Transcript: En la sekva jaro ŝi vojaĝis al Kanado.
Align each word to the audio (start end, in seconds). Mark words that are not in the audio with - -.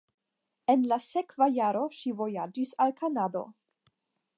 En 0.73 0.85
la 0.93 0.97
sekva 1.09 1.49
jaro 1.59 1.85
ŝi 2.01 2.17
vojaĝis 2.23 2.77
al 2.87 2.97
Kanado. 3.05 3.49